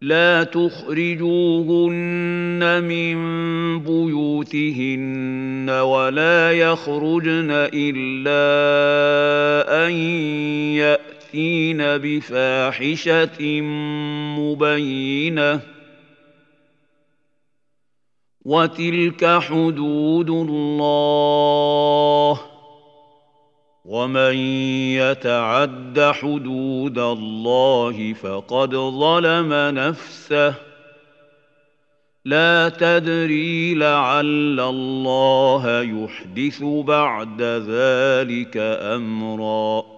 [0.00, 1.92] لا تخرجوهن
[2.84, 3.18] من
[3.82, 8.46] بيوتهن ولا يخرجن إلا
[9.86, 9.92] أن
[10.76, 13.60] يأتين بفاحشة
[14.38, 15.60] مبينة.
[18.44, 21.68] وتلك حدود الله.
[23.88, 24.36] ومن
[25.00, 30.54] يتعد حدود الله فقد ظلم نفسه
[32.24, 38.56] لا تدري لعل الله يحدث بعد ذلك
[38.96, 39.97] امرا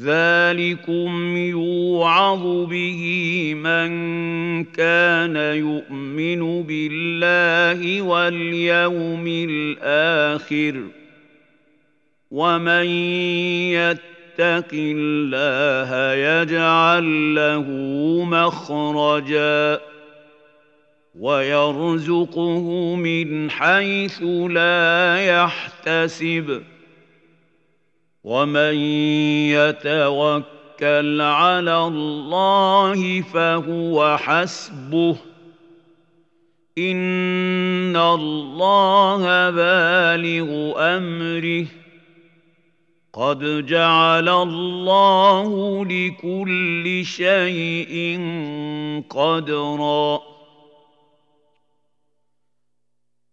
[0.00, 3.90] ذلكم يوعظ به من
[4.64, 10.82] كان يؤمن بالله واليوم الآخر
[12.30, 12.86] ومن
[13.70, 17.66] يتق الله يجعل له
[18.24, 19.80] مخرجا
[21.18, 26.62] ويرزقه من حيث لا يحتسب
[28.24, 28.74] ومن
[29.52, 35.16] يتوكل على الله فهو حسبه
[36.78, 41.66] ان الله بالغ امره
[43.12, 48.20] قد جعل الله لكل شيء
[49.10, 50.20] قدرا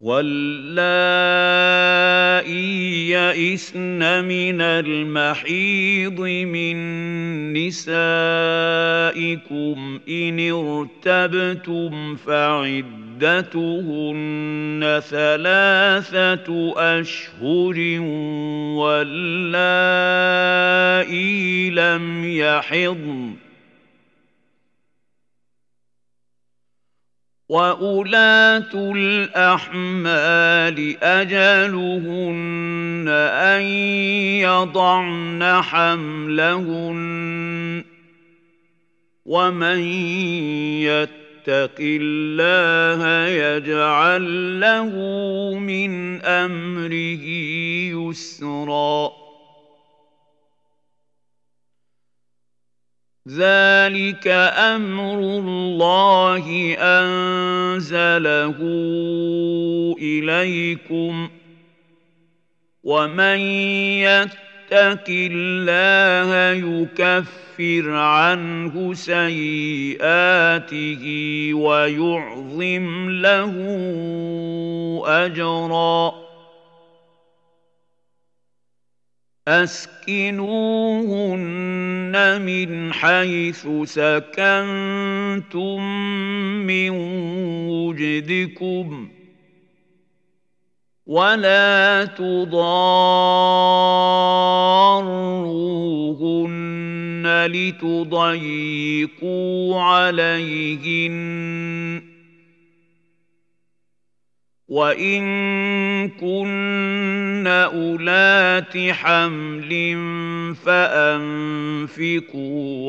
[0.01, 1.70] واللائي
[2.49, 6.77] يئسن من المحيض من
[7.53, 7.99] نسائكم
[10.09, 13.61] إن ارتبتم فعدتهن
[15.09, 17.99] ثلاثة أشهر
[18.77, 20.21] واللائي
[21.69, 23.40] لم يحضن.
[27.51, 33.61] وأولاة الأحمال أجلهن أن
[34.39, 36.99] يضعن حملهن
[39.25, 39.79] ومن
[40.87, 44.89] يتق الله يجعل له
[45.59, 47.25] من أمره
[47.99, 49.20] يسرًا
[53.27, 54.27] ذلك
[54.57, 58.55] أمر الله انزله
[60.01, 61.29] اليكم
[62.83, 63.39] ومن
[64.01, 70.03] يتق الله يكفر عنه سيئاته
[71.53, 73.53] ويعظم له
[75.05, 76.20] اجرا
[79.47, 80.41] أسكنوهن
[82.41, 85.81] من حيث سكنتم
[86.67, 86.89] من
[87.69, 89.09] وجدكم
[91.05, 92.61] ولا تضاروهن
[97.45, 99.01] لتضيقوا
[99.81, 101.11] عليهن
[104.71, 109.71] وان كن اولات حمل
[110.65, 112.15] فانفقوا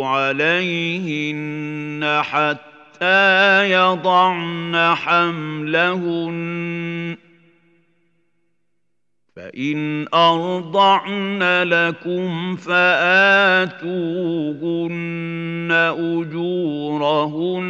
[0.06, 1.42] عليهن
[2.22, 6.36] حتى يضعن حملهن
[9.36, 13.78] فان ارضعن لكم فاتوهن
[15.98, 17.62] اجورهن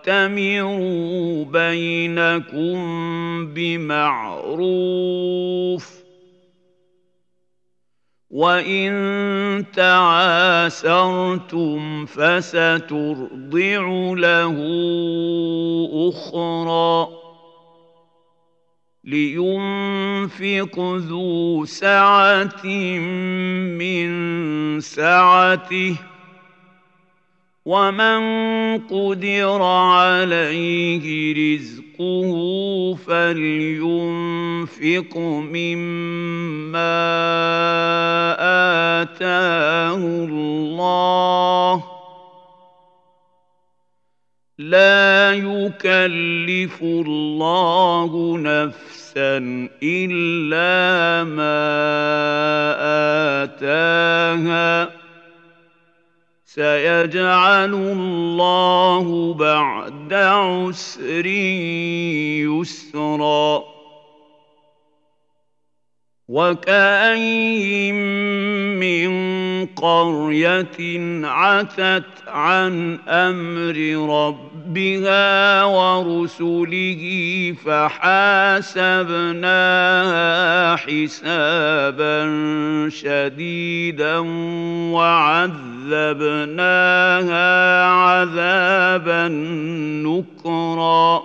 [0.00, 2.76] وَأْتَمِرُوا بَيْنَكُم
[3.54, 4.80] بِمَعْرُوفٍ
[8.30, 10.96] وان تعاسرتم
[12.06, 13.82] فسترضع
[14.16, 14.56] له
[16.08, 17.08] أخرى
[19.04, 22.66] لينفق ذو سعه
[23.76, 24.10] من
[24.80, 26.09] سعته
[27.64, 28.20] ومن
[28.78, 33.96] قدر عليه رزقه فلينفق
[35.16, 37.00] مما
[39.02, 41.84] اتاه الله
[44.58, 49.36] لا يكلف الله نفسا
[49.82, 51.60] الا ما
[53.44, 54.99] اتاها
[56.54, 61.26] سيجعل الله بعد عسر
[62.46, 63.64] يسرا.
[66.28, 67.94] وكأين
[68.78, 69.10] من
[69.66, 73.76] قرية عتت عن أمر
[74.10, 74.49] ربها
[75.64, 77.02] ورسله
[77.64, 78.76] فحاسبناها
[80.76, 82.20] حسابا
[82.88, 84.18] شديدا
[84.92, 85.90] وعذبناها
[87.84, 89.28] عذابا
[90.06, 91.19] نكرا.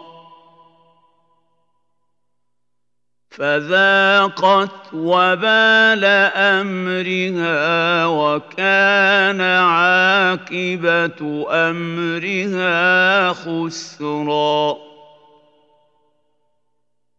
[3.38, 6.06] فذاقت وبال
[6.36, 11.20] أمرها وكان عاقبة
[11.52, 14.76] أمرها خسرا.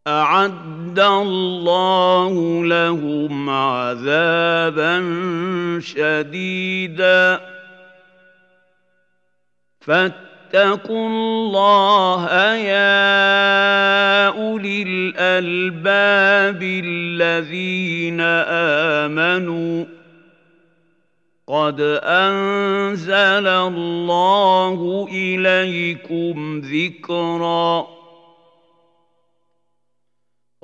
[0.06, 5.00] أعد الله لهم عذابا
[5.80, 7.40] شديدا.
[9.80, 16.06] فاتقوا الله يا أولي الألباب.
[16.62, 18.20] الذين
[19.00, 19.85] آمنوا
[21.47, 27.95] قد أنزل الله إليكم ذكرًا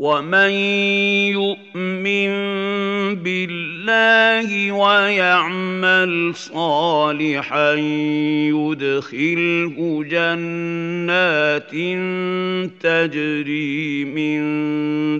[0.00, 0.50] ومن
[1.36, 2.32] يؤمن
[3.20, 7.72] بالله ويعمل صالحا
[8.48, 9.76] يدخله
[10.10, 11.70] جنات
[12.80, 14.40] تجري من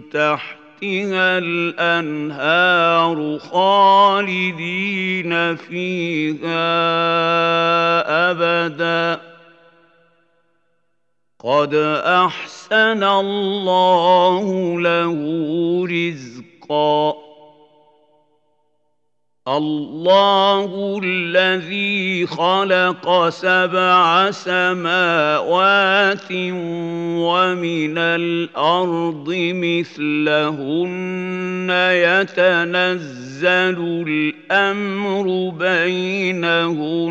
[0.08, 6.70] تحتها الانهار خالدين فيها
[8.30, 9.29] ابدا
[11.44, 15.16] قد احسن الله له
[15.90, 17.14] رزقا.
[19.48, 26.32] الله الذي خلق سبع سماوات
[27.24, 30.90] ومن الأرض مثلهن
[31.90, 33.78] يتنزل
[34.08, 37.10] الامر بينهن